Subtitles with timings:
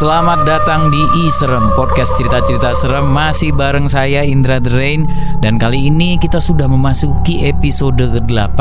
[0.00, 5.04] Selamat datang di I Serem Podcast cerita-cerita serem Masih bareng saya Indra The Rain.
[5.44, 8.56] Dan kali ini kita sudah memasuki episode ke-8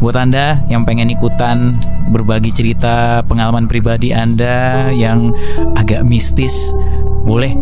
[0.00, 1.76] Buat Anda yang pengen ikutan
[2.08, 5.36] Berbagi cerita pengalaman pribadi Anda Yang
[5.76, 6.72] agak mistis
[7.28, 7.52] Boleh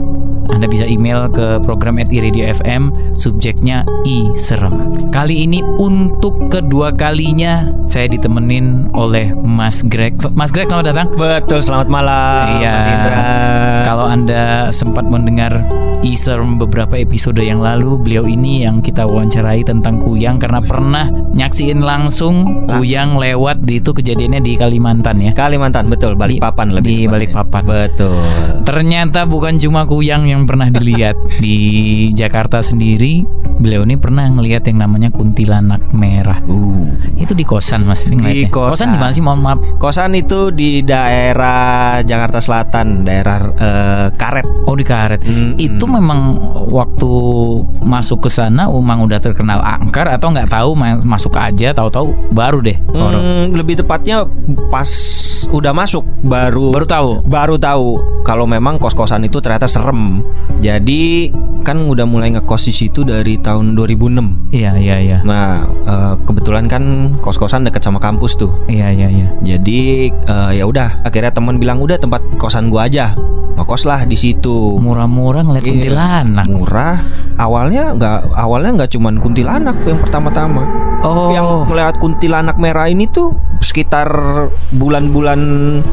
[0.51, 4.97] anda bisa email ke program at iradio FM subjeknya I Serem.
[5.15, 10.19] Kali ini untuk kedua kalinya saya ditemenin oleh Mas Greg.
[10.35, 11.07] Mas Greg selamat datang.
[11.15, 12.73] Betul, selamat malam Iya.
[12.75, 13.17] Mas Indra.
[13.87, 14.43] Kalau Anda
[14.75, 15.63] sempat mendengar
[16.03, 21.79] Iserm beberapa episode yang lalu, beliau ini yang kita wawancarai tentang Kuyang karena pernah nyaksiin
[21.79, 25.31] langsung Kuyang lewat di itu kejadiannya di Kalimantan ya.
[25.31, 27.07] Kalimantan, betul, Balikpapan Di- lebih di.
[27.07, 27.63] Balikpapan.
[27.63, 28.19] Betul
[28.67, 33.42] Ternyata bukan cuma Kuyang yang pernah dilihat di Jakarta sendiri.
[33.63, 36.43] Beliau ini pernah ngelihat yang namanya kuntilanak merah.
[36.43, 36.83] uh.
[37.15, 38.51] Itu di kosan Mas Di ngeliatnya.
[38.51, 38.91] kosan.
[38.91, 39.23] di mana sih?
[39.23, 39.59] Mohon maaf.
[39.79, 41.63] Kosan itu di daerah
[42.03, 45.23] Jakarta Selatan Daerah eh, Karet Oh di karet.
[45.23, 45.55] Mm-mm.
[45.57, 46.39] Itu memang
[46.69, 47.11] waktu
[47.83, 52.59] masuk ke sana Umang udah terkenal angker atau nggak tahu ma- masuk aja tahu-tahu baru
[52.59, 52.79] deh.
[52.89, 54.27] Hmm, Lebih tepatnya
[54.69, 54.89] pas
[55.49, 57.11] udah masuk Baru Baru tahu.
[57.23, 57.89] baru tahu
[58.23, 60.23] kalau memang kos-kosan itu ternyata serem.
[60.57, 64.49] Jadi kan udah mulai ngekos di situ dari tahun 2006.
[64.55, 65.19] Iya iya iya.
[65.27, 66.83] Nah, eh, kebetulan kan
[67.21, 68.53] kos-kosan deket sama kampus tuh.
[68.71, 69.29] Iya iya iya.
[69.45, 73.13] Jadi eh, ya udah, akhirnya teman bilang udah tempat kosan gua aja.
[73.53, 74.81] Ngekos lah di situ.
[74.81, 75.73] Murah-murah ngeliat Iya.
[75.77, 76.47] kuntilanak.
[76.49, 76.97] Murah.
[77.37, 80.65] Awalnya nggak awalnya nggak cuman kuntilanak yang pertama-tama.
[81.05, 81.29] Oh.
[81.35, 84.07] Yang melihat kuntilanak merah ini tuh sekitar
[84.75, 85.41] bulan-bulan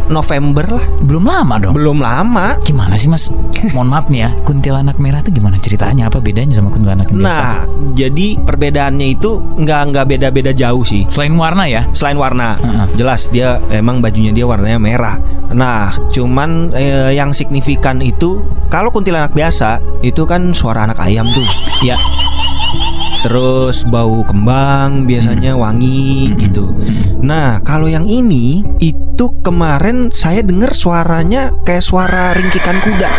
[0.09, 0.85] November lah.
[1.05, 1.73] belum lama dong.
[1.77, 2.57] Belum lama.
[2.65, 3.29] Gimana sih mas?
[3.77, 6.09] Mohon maaf nih ya, kuntilanak merah itu gimana ceritanya?
[6.09, 7.21] Apa bedanya sama kuntilanak biasa?
[7.21, 7.53] Nah,
[7.93, 11.05] jadi perbedaannya itu nggak nggak beda-beda jauh sih.
[11.13, 11.85] Selain warna ya?
[11.93, 12.85] Selain warna, Heeh.
[12.97, 15.15] jelas dia emang bajunya dia warnanya merah.
[15.49, 21.45] Nah, cuman eh, yang signifikan itu kalau kuntilanak biasa itu kan suara anak ayam tuh.
[21.81, 21.97] Ya.
[23.19, 26.37] Terus bau kembang biasanya wangi Hmm.
[26.39, 26.65] gitu.
[27.19, 33.09] Nah, kalau yang ini itu kemarin saya dengar suaranya kayak suara ringkikan kuda.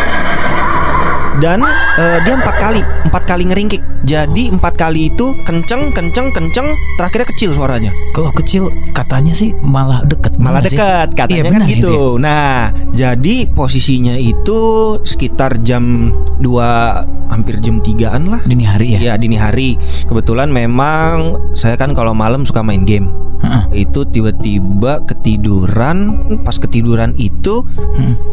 [1.37, 1.65] Dan
[1.97, 3.81] eh, dia empat kali, empat kali ngeringkik.
[4.01, 6.67] Jadi empat kali itu kenceng, kenceng, kenceng.
[6.97, 7.89] Terakhirnya kecil suaranya.
[8.11, 10.37] Kalau kecil katanya sih malah deket.
[10.37, 10.77] malah bener sih?
[10.77, 11.77] dekat katanya Iya, kan benar gitu.
[11.77, 12.17] itu ya.
[12.19, 12.57] Nah,
[12.91, 14.59] jadi posisinya itu
[15.01, 18.41] sekitar jam 2 hampir jam 3-an lah.
[18.43, 18.99] Dini hari ya?
[19.01, 19.79] Iya, dini hari.
[20.03, 23.07] Kebetulan memang saya kan kalau malam suka main game.
[23.41, 23.89] Heeh.
[23.89, 25.97] Itu tiba-tiba ketiduran,
[26.43, 27.65] pas ketiduran itu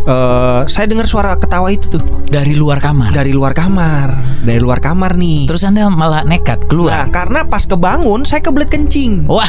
[0.05, 3.09] eh, saya dengar suara ketawa itu tuh Dari luar kamar.
[3.11, 5.49] dari luar kamar, dari luar kamar nih.
[5.49, 7.09] Terus anda malah nekat Nah, keluar.
[7.09, 9.25] karena pas kebangun saya kebelet kencing.
[9.25, 9.49] Wah.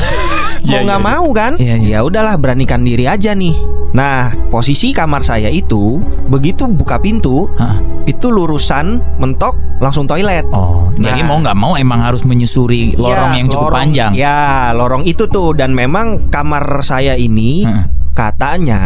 [0.60, 1.98] mau Iya, nggak iya, mau kan Iya, iya.
[1.98, 3.56] ya udahlah beranikan diri aja nih
[3.90, 7.78] nah posisi kamar saya itu begitu buka pintu Hah.
[8.06, 11.28] itu lurusan mentok langsung toilet Oh, jadi Nah.
[11.28, 14.12] mau nggak mau emang harus menyusuri lorong Ya, yang cukup lorong- panjang.
[14.14, 14.40] ya
[14.72, 17.86] lorong itu tuh dan memang kamar saya ini Heeh.
[18.14, 18.82] katanya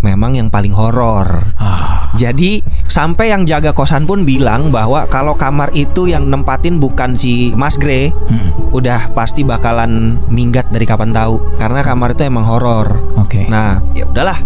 [0.00, 2.08] memang yang paling horor Ah.
[2.14, 7.50] jadi sampai yang jaga kosan pun bilang bahwa kalau kamar itu yang nempatin bukan si
[7.52, 8.50] Mas Gre Hmm.
[8.70, 13.44] udah pasti bakalan minggat dari kapan tahu karena kamar itu emang horor Oke.
[13.44, 14.38] Nah, ya udahlah.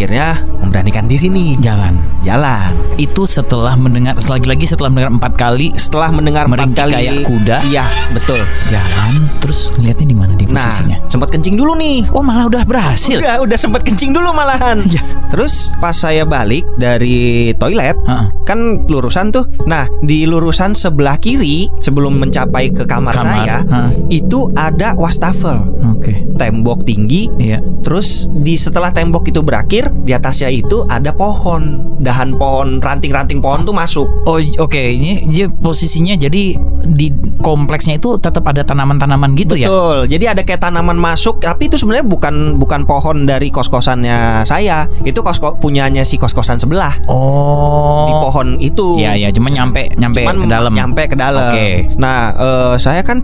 [0.00, 0.32] Akhirnya
[0.64, 2.00] memberanikan diri nih Jalan.
[2.24, 2.72] jalan.
[2.96, 7.60] Itu setelah mendengar lagi-lagi setelah mendengar empat kali Setelah mendengar empat kali kayak kuda.
[7.68, 7.84] Iya,
[8.16, 8.40] betul.
[8.72, 11.04] jalan, terus ngeliatnya di mana di posisinya?
[11.04, 12.08] Nah, sempat kencing dulu nih.
[12.16, 13.20] Oh, malah udah berhasil.
[13.20, 14.80] Udah, udah sempat kencing dulu malahan.
[14.88, 15.04] Iya.
[15.28, 18.26] Terus pas saya balik dari toilet, Heeh.
[18.48, 19.44] kan lurusan tuh.
[19.68, 24.16] Nah, di lurusan sebelah kiri sebelum mencapai ke kamar, Kamar, saya, heeh.
[24.24, 25.60] itu ada wastafel,
[25.92, 26.24] Oke.
[26.40, 27.28] Tembok tinggi.
[27.36, 27.60] Iya.
[27.84, 33.68] Terus di setelah tembok itu berakhir, di atasnya itu ada pohon, dahan pohon, ranting-ranting pohon
[33.68, 34.08] tuh masuk.
[34.24, 34.80] Oh, oke.
[34.80, 37.06] Ini dia posisinya jadi di
[37.44, 39.68] kompleksnya itu tetap ada tanaman-tanaman gitu ya?
[39.68, 40.08] Betul.
[40.08, 44.88] Jadi ada kayak tanaman masuk, tapi itu sebenarnya bukan bukan pohon dari kos-kosannya saya.
[45.04, 46.96] Itu kos punyanya si kos-kosan sebelah.
[47.04, 48.08] Oh.
[48.08, 48.96] Di pohon itu.
[48.96, 50.72] Iya, iya, cuma nyampe nyampe Cuman ke dalam.
[50.72, 51.52] Nyampe ke dalam.
[51.52, 51.68] Oke.
[52.00, 53.20] Nah, eh, saya kan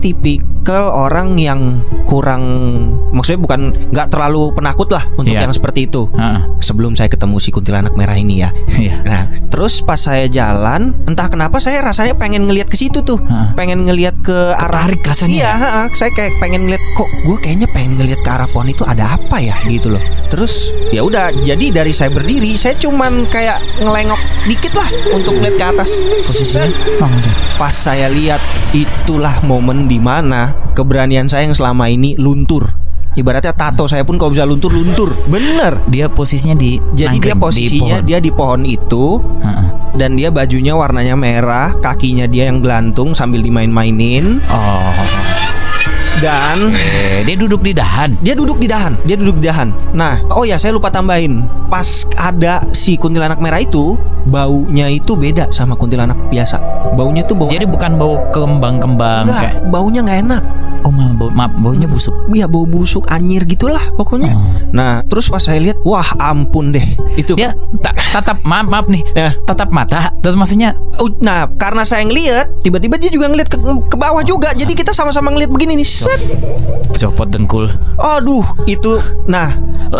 [0.67, 2.43] tipikal orang yang kurang
[3.15, 5.47] maksudnya bukan nggak terlalu penakut lah untuk Iya.
[5.47, 6.11] yang seperti itu.
[6.11, 6.43] Heeh.
[6.59, 8.51] Sebelum saya ketemu si kuntilanak merah ini ya.
[8.75, 8.99] Iya.
[9.07, 13.15] Nah, terus pas saya jalan, entah kenapa saya rasanya pengen ngelihat ke situ tuh.
[13.15, 13.55] Heeh.
[13.55, 15.55] Pengen ngelihat ke arah Tertarik rasanya Iya, ya?
[15.55, 15.85] heeh.
[15.95, 19.37] saya kayak pengen ngeliat kok gue kayaknya pengen ngeliat ke arah pohon itu ada apa
[19.39, 20.03] ya gitu loh.
[20.27, 20.53] Terus
[20.91, 24.19] ya udah, jadi dari saya berdiri, saya cuman kayak ngelengok
[24.51, 25.89] dikit lah untuk ngeliat ke atas.
[26.27, 26.67] Posisinya
[26.99, 27.11] oh.
[27.55, 32.67] Pas saya lihat itulah momen di mana keberanian saya yang selama ini luntur.
[33.17, 35.09] Ibaratnya tato saya pun kalau bisa luntur-luntur.
[35.25, 35.81] Bener.
[35.89, 38.05] Dia posisinya di Jadi dia di posisinya pohon.
[38.05, 39.67] dia di pohon itu Heeh.
[39.97, 44.93] dan dia bajunya warnanya merah, kakinya dia yang gelantung sambil dimain-mainin Oh.
[46.17, 48.17] Dan Eh, dia duduk di dahan.
[48.25, 49.69] dia duduk di dahan, dia duduk di dahan.
[49.93, 51.45] Nah, oh ya saya lupa tambahin.
[51.69, 53.99] Pas ada si kuntilanak merah itu,
[54.29, 56.57] baunya itu beda sama kuntilanak biasa.
[56.97, 60.43] Baunya tuh bau Jadi bukan bau kembang-kembang enggak, kayak baunya nggak enak.
[60.87, 62.15] Oh malah bau, maaf, baunya busuk.
[62.31, 64.31] Iya bau busuk anyir gitulah pokoknya.
[64.31, 64.39] Oh.
[64.71, 66.87] Nah, terus pas saya lihat, wah ampun deh.
[67.19, 67.51] Itu Dia
[67.83, 69.03] ta- tatap maaf maaf nih.
[69.11, 69.35] Ya.
[69.43, 70.15] Tatap mata.
[70.23, 74.53] Terus maksudnya Uh, Nah, karena saya ngeliat, tiba-tiba dia juga ngeliat ke, ke bawah juga.
[74.57, 75.85] Jadi kita sama-sama ngeliat begini nih.
[75.85, 76.21] Set.
[76.97, 77.69] copot dengkul.
[78.01, 78.97] Aduh, itu
[79.29, 79.53] nah,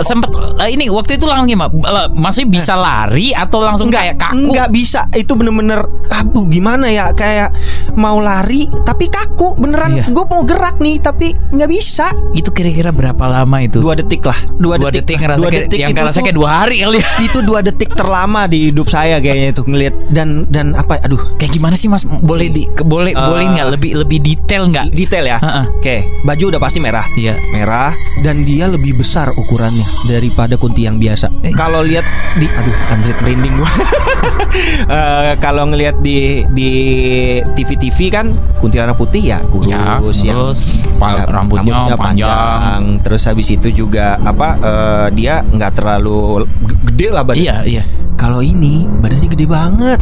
[0.03, 0.33] Sempet
[0.67, 1.71] ini waktu itu langsung gimana?
[2.11, 4.51] Maksudnya bisa lari atau langsung kayak kaku?
[4.51, 5.07] nggak bisa.
[5.15, 5.79] Itu bener-bener
[6.11, 7.13] aduh gimana ya?
[7.15, 7.55] Kayak
[7.95, 9.55] mau lari tapi kaku.
[9.55, 10.05] Beneran Iya.
[10.11, 12.07] gue mau gerak nih tapi nggak bisa.
[12.31, 13.77] Itu kira-kira berapa lama itu?
[13.77, 14.37] Dua detik lah.
[14.55, 15.21] Dua, Dua detik, lah.
[15.27, 17.07] ngerasa Dua kayak, detik yang itu ngerasa kayak dua hari kali ya.
[17.27, 21.51] itu dua detik terlama di hidup saya kayaknya itu ngelihat dan dan apa aduh Kayak
[21.53, 22.03] gimana sih Mas?
[22.03, 23.19] Boleh di ke- boleh Eh.
[23.19, 24.89] boleh nggak lebih lebih detail nggak?
[24.91, 25.65] detail ya Heeh.
[25.71, 27.33] oke baju udah pasti merah Iya.
[27.51, 31.29] merah dan dia lebih besar ukurannya daripada kunti yang biasa.
[31.41, 31.53] Eh.
[31.53, 33.69] Kalau lihat di aduh anjir merinding gua.
[34.67, 36.71] Eh, kalau ngelihat di di
[37.51, 38.25] TV-TV kan
[38.57, 40.59] kuntilanak putih ya kurus Ya, yang terus
[40.95, 42.81] pal- eh, rambutnya, panjang.
[43.01, 46.45] Terus habis itu juga apa eh, dia nggak terlalu
[46.85, 47.41] gede lah badan.
[47.41, 47.83] Iya, iya.
[48.15, 49.99] Kalau ini badannya gede banget.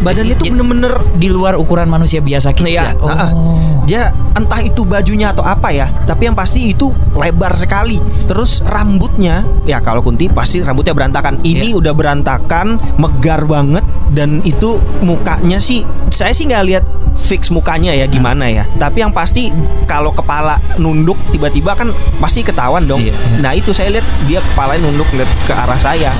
[0.00, 2.66] Badannya tuh bener-bener Di luar ukuran manusia biasa kita.
[2.66, 3.08] Iya, Oh.
[3.08, 3.30] heeh.
[3.84, 9.42] dia entah itu bajunya atau apa ya tapi yang pasti itu lebar sekali terus rambutnya
[9.64, 11.78] ya kalau kunti pasti rambutnya berantakan ini Iya.
[11.80, 12.66] udah berantakan
[12.96, 16.84] megar banget dan itu mukanya sih saya sih nggak lihat
[17.18, 19.50] fix mukanya ya gimana ya tapi yang pasti
[19.84, 23.38] kalau kepala nunduk tiba-tiba kan pasti ketahuan dong Iya, iya.
[23.42, 26.14] nah itu saya lihat dia kepalanya nunduk lihat ke arah saya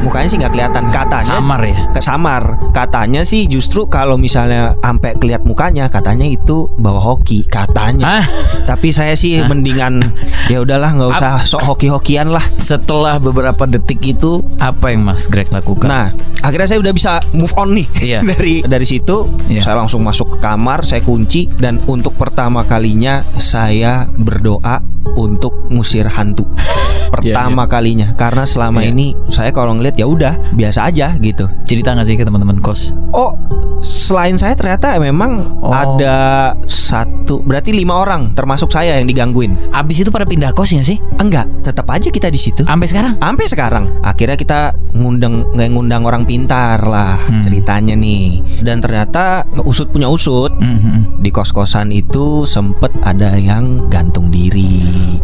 [0.00, 1.76] mukanya sih nggak kelihatan katanya Samar ya.
[1.90, 2.42] ke samar.
[2.70, 8.06] Katanya sih justru kalau misalnya sampai kelihat mukanya katanya itu bawa hoki katanya.
[8.06, 8.24] Hah?
[8.64, 10.14] Tapi saya sih mendingan
[10.46, 12.44] ya udahlah nggak usah sok hoki-hokian lah.
[12.58, 15.88] Setelah beberapa detik itu apa yang Mas Greg lakukan?
[15.90, 18.20] Nah, akhirnya saya udah bisa move on nih Iya.
[18.30, 19.26] dari dari situ.
[19.50, 19.64] Iya.
[19.64, 24.80] Saya langsung masuk ke kamar, saya kunci dan untuk pertama kalinya saya berdoa
[25.16, 26.46] untuk ngusir hantu.
[27.08, 28.90] Pertama kalinya karena selama Iya.
[28.92, 31.48] ini saya kalau ngeliat ya udah biasa aja gitu.
[31.64, 32.96] cerita nggak sih ke teman-teman kos?
[33.12, 33.36] Oh,
[33.78, 35.68] selain saya ternyata memang Oh.
[35.68, 36.16] ada
[36.64, 39.52] satu, berarti lima orang termasuk saya yang digangguin.
[39.70, 40.96] Abis itu pada pindah kos ya sih?
[41.18, 42.64] Enggak, tetap aja kita di situ.
[42.64, 43.20] Sampai sekarang?
[43.20, 44.60] Sampai sekarang, akhirnya kita
[44.92, 47.44] ngundang nggak ngundang orang pintar lah Hmm.
[47.44, 48.40] ceritanya nih.
[48.64, 50.50] Dan ternyata usut punya usut.
[50.56, 51.20] Mhm.
[51.20, 55.20] Di kos-kosan itu sempet ada yang gantung diri,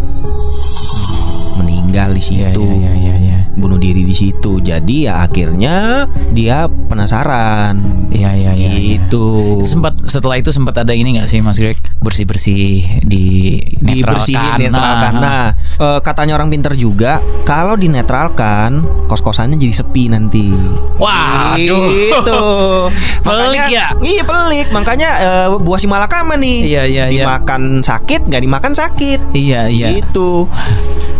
[1.94, 3.38] meninggal di Iya, situ iya, iya, iya.
[3.54, 4.58] bunuh diri di situ.
[4.58, 6.04] Jadi ya akhirnya
[6.34, 7.78] dia penasaran.
[8.10, 8.68] Iya, iya, iya.
[8.68, 8.78] iya.
[8.98, 9.62] Gitu.
[9.62, 15.14] Sempat setelah itu sempat ada ini nggak sih Mas Greg bersih bersih di dibersihin netralkan.
[15.16, 20.50] Nah, eh, katanya orang pinter juga kalau dinetralkan kos-kosannya jadi sepi nanti.
[20.98, 21.86] Waduh.
[21.86, 22.42] Gitu.
[23.26, 23.86] Pelik Makanya- ya?
[24.02, 24.66] Iya pelik.
[24.70, 26.58] Makanya eh, buah si malakama nih.
[26.66, 27.22] Iya, iya, iya.
[27.22, 29.20] Dimakan sakit, nggak dimakan sakit.
[29.30, 29.94] Iya, iya.
[29.94, 30.50] Gitu.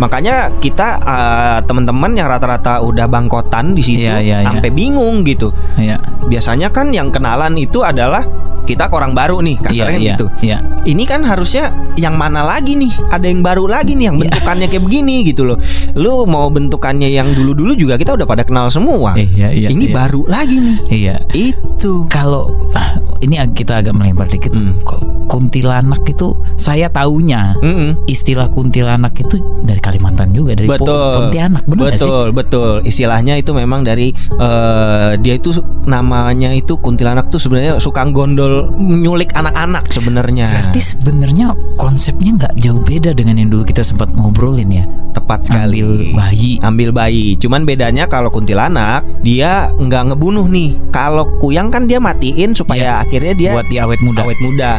[0.03, 4.49] Makanya kita eh, teman-teman yang rata-rata udah bangkotan di situ Iya, iya, iya.
[4.51, 5.55] sampai bingung gitu.
[5.79, 6.03] Iya.
[6.27, 8.27] Biasanya kan yang kenalan itu adalah
[8.65, 10.09] kita ke orang baru nih, kasarnya iya.
[10.17, 10.27] gitu.
[10.41, 10.59] Iya.
[10.89, 11.69] Ini kan harusnya
[12.01, 12.93] yang mana lagi nih?
[13.13, 14.33] Ada yang baru lagi nih yang Iya.
[14.33, 15.61] bentukannya kayak begini gitu loh.
[15.93, 19.15] Lu mau bentukannya yang dulu-dulu juga kita udah pada kenal semua.
[19.21, 19.69] Iya, iya.
[19.69, 19.95] Ini iya.
[19.95, 20.79] baru lagi nih.
[20.89, 21.15] Iya.
[21.37, 22.09] Itu.
[22.09, 24.51] Kalau ah, ini kita agak melebar dikit.
[24.51, 24.81] Hmm.
[24.81, 28.07] Kok Kuntilanak itu saya taunya Mm-mm.
[28.07, 31.28] istilah kuntilanak itu dari Kalimantan juga dari Betul.
[31.28, 32.07] Pontianak benar nggak sih?
[32.07, 32.73] betul, betul.
[32.85, 35.50] Istilahnya itu memang dari eh, dia itu
[35.85, 40.49] namanya itu kuntilanak tuh sebenarnya suka gondol nyulik anak-anak sebenarnya.
[40.49, 41.47] Berarti sebenarnya
[41.81, 44.85] konsepnya nggak jauh beda dengan yang dulu kita sempat ngobrolin ya.
[45.14, 45.78] Tepat sekali.
[45.80, 46.50] Ambil bayi.
[46.61, 47.26] ambil bayi.
[47.37, 50.75] Cuman bedanya kalau kuntilanak dia nggak ngebunuh nih.
[50.90, 54.21] Kalau kuyang kan dia matiin supaya akhirnya dia Buat di awet muda.
[54.21, 54.73] awet muda.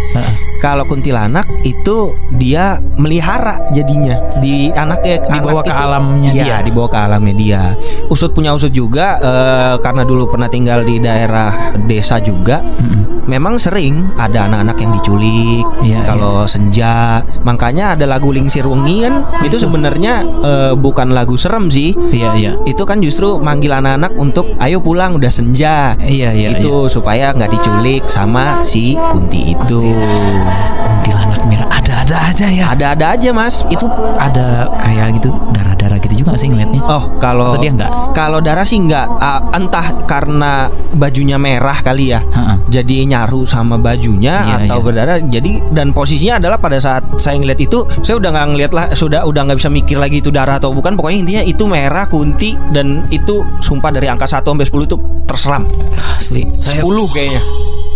[0.57, 6.57] Kalau kuntilanak itu dia melihara jadinya di anaknya Dibawa anak ke itu- alamnya Iya, dia.
[6.63, 7.61] dibawa ke alamnya dia.
[8.07, 12.59] Usut punya usut juga eh, karena dulu pernah tinggal di daerah desa juga.
[12.59, 13.03] Mm-mm.
[13.25, 17.21] Memang sering ada anak-anak yang diculik Iya, kalau senja.
[17.41, 21.93] Makanya ada lagu Lingsir Wengi kan itu sebenarnya eh, bukan lagu serem sih.
[21.95, 22.51] Iya iya.
[22.65, 25.93] Itu kan justru manggil anak-anak untuk ayo pulang udah senja.
[26.01, 26.49] Iya iya.
[26.57, 29.81] itu supaya nggak diculik sama si Kunti itu.
[29.81, 30.94] Merah
[32.05, 32.65] ada-ada aja ya.
[32.69, 33.65] Ada-ada aja mas.
[33.73, 33.89] Itu
[34.21, 36.85] ada kayak gitu darah-darah gitu juga sih ngeliatnya?
[36.85, 37.89] Oh kalau Atau dia enggak?
[38.13, 39.09] Kalau darah sih enggak.
[39.17, 42.21] Ah, entah karena bajunya merah kali ya.
[42.21, 42.61] Ha-ha.
[42.69, 44.85] Jadi nyaru sama bajunya Iya, atau iya.
[44.85, 45.17] berdarah.
[45.25, 49.25] Jadi dan posisinya adalah pada saat saya ngeliat itu, saya udah nggak ngeliat lah, sudah
[49.25, 50.93] udah nggak bisa mikir lagi itu darah atau bukan.
[50.93, 55.63] Pokoknya intinya itu merah kunti dan itu sumpah dari angka 1 sampai 10 itu terseram.
[56.13, 56.45] Asli.
[56.61, 57.41] Saya 10 kayaknya.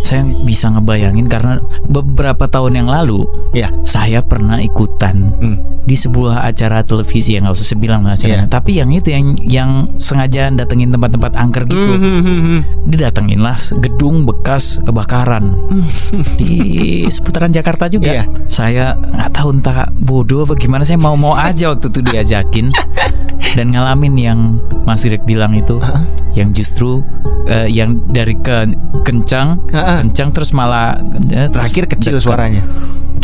[0.02, 3.70] Saya bisa ngebayangin karena beberapa tahun yang lalu Ya.
[3.84, 5.58] saya pernah ikutan Hmm.
[5.90, 8.46] Di sebuah acara televisi yang nggak usah saya bilang lah acaranya.
[8.46, 8.54] Iya.
[8.54, 11.98] Tapi yang itu yang yang sengaja datengin tempat-tempat angker gitu.
[11.98, 12.60] Hmm, hmm, hmm.
[12.94, 15.58] Didatengin lah gedung bekas kebakaran
[16.40, 18.22] di seputaran Jakarta juga.
[18.22, 18.24] Iya.
[18.46, 22.70] Saya nggak tahu entah bodoh apa gimana saya mau-mau aja waktu itu diajakin
[23.58, 24.40] dan ngalamin yang
[24.86, 26.04] Mas Greg bilang itu Heeh.
[26.38, 27.02] yang justru
[27.50, 28.70] eh, yang dari ke
[29.02, 29.98] kencang Heeh.
[30.06, 31.02] kencang terus malah
[31.34, 32.62] eh, terus Terakhir kecil suaranya.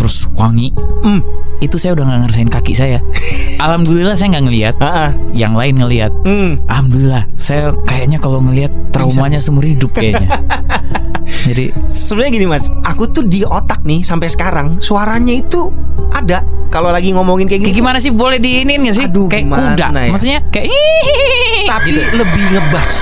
[0.06, 0.70] Terus wangi
[1.02, 1.26] Hmm.
[1.58, 3.02] itu saya udah nggak ngerasain kaki saya
[3.66, 5.12] alhamdulillah saya nggak ngelihat Ah, ah.
[5.34, 6.62] yang lain ngelihat Hmm.
[6.70, 10.30] alhamdulillah saya kayaknya kalau ngelihat traumanya seumur hidup kayaknya
[11.50, 15.74] jadi Sebenarnya gini mas, aku tuh di otak nih sampai sekarang suaranya itu
[16.14, 16.46] ada.
[16.70, 19.88] Kalau lagi ngomongin kayak kayak gini, gimana sih boleh diinin nggak sih Aduh, kayak kuda
[19.90, 20.12] ya?
[20.12, 20.70] maksudnya kayak
[21.66, 22.14] tapi gitu.
[22.14, 22.94] lebih ngebas.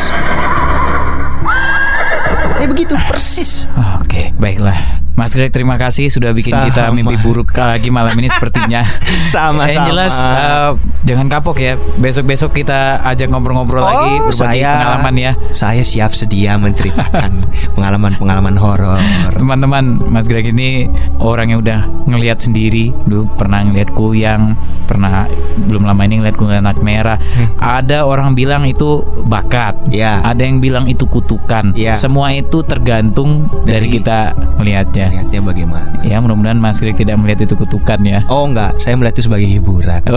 [2.60, 3.66] Ya begitu persis.
[3.74, 4.93] Oh, Oke, baiklah.
[5.14, 6.98] Mas Greg terima kasih sudah bikin kita Sama.
[6.98, 8.82] mimpi buruk lagi malam ini sepertinya.
[9.34, 9.70] Sama-sama.
[9.70, 10.72] Yang jelas eh,
[11.04, 11.74] jangan kapok ya.
[11.96, 15.32] Besok-besok kita ajak ngobrol-ngobrol lagi Oh, berbagi saya- pengalaman ya.
[15.52, 17.44] Saya siap sedia menceritakan
[17.76, 19.00] pengalaman-pengalaman horor.
[19.34, 24.56] Teman-teman, Mas Greg ini orang yang udah ngelihat sendiri, dulu pernah ngelihat kuyang,
[24.86, 25.28] pernah
[25.62, 27.18] belum lama ini ngelihat kuyang anak merah.
[27.58, 30.20] Ada orang bilang itu bakat, Ya.
[30.22, 31.72] ada yang bilang itu kutukan.
[31.74, 31.94] Ya.
[31.94, 34.18] Semua itu tergantung dari, Dari- kita
[34.56, 35.08] melihatnya.
[35.14, 35.90] Lihatnya bagaimana?
[36.02, 38.24] Ya, mudah-mudahan Mas Greg tidak melihat itu kutukan ya.
[38.28, 40.02] Oh enggak, saya melihat itu sebagai hiburan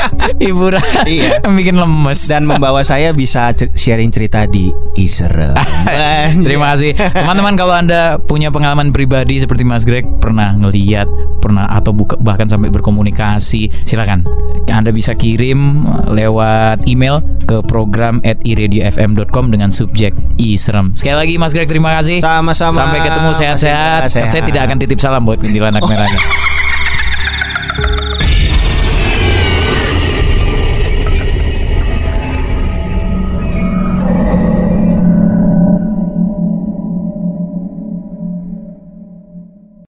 [0.42, 1.42] Hiburan Iya.
[1.58, 2.20] bikin lemes.
[2.24, 5.56] dan membawa saya bisa cer- sharing cerita di Iserem.
[6.46, 11.08] Terima kasih teman-teman kalau anda punya pengalaman pribadi seperti Mas Greg pernah ngeliat
[11.38, 14.22] pernah atau buka, bahkan sampai berkomunikasi silakan
[14.68, 21.50] anda bisa kirim lewat email ke program at iradiofm.com dengan subjek iserem sekali lagi Mas
[21.50, 22.76] Greg terima kasih Sama-sama.
[22.78, 26.20] sampai ketemu sehat-sehat saya tidak akan titip salam buat kuntilanak merahnya